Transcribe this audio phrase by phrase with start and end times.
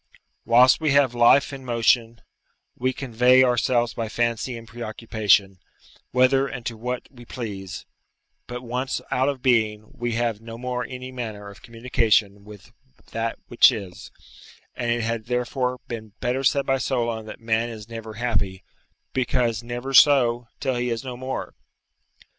[0.45, 2.21] Whilst we have life and motion,
[2.75, 5.59] we convey ourselves by fancy and preoccupation,
[6.09, 7.85] whither and to what we please;
[8.47, 12.71] but once out of being, we have no more any manner of communication with
[13.11, 14.09] that which is,
[14.73, 18.63] and it had therefore been better said by Solon that man is never happy,
[19.13, 21.53] because never so, till he is no more.